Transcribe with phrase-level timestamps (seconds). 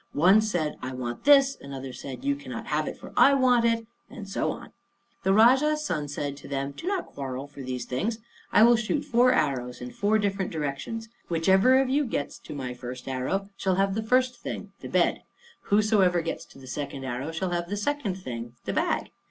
[0.13, 3.85] One said, "I want this;" another said, "You cannot have it, for I want it;"
[4.09, 4.71] and so on.
[5.21, 8.17] The Rajah's son said to them, "Do not quarrel for these things.
[8.51, 11.09] I will shoot four arrows in four different directions.
[11.29, 15.21] Whichever of you gets to my first arrow, shall have the first thing the bed.
[15.65, 19.11] Whosoever gets to the second arrow, shall have the second thing the bag.